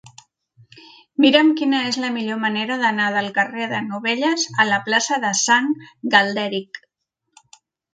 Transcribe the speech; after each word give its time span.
Mira'm 1.25 1.51
quina 1.59 1.81
és 1.89 1.99
la 2.05 2.09
millor 2.15 2.41
manera 2.47 2.79
d'anar 2.85 3.11
del 3.19 3.31
carrer 3.37 3.69
de 3.77 3.85
Novelles 3.93 4.49
a 4.65 4.69
la 4.75 4.83
plaça 4.91 5.23
de 5.29 5.35
Sant 5.47 5.73
Galderic. 6.19 6.87